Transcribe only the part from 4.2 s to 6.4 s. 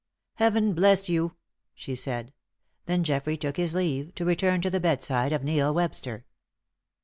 return to the bedside of Neil Webster.